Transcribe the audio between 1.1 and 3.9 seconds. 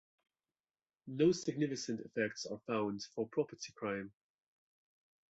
significant effects are found for property